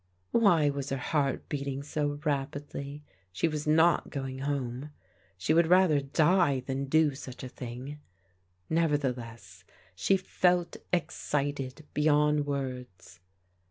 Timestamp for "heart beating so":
0.97-2.19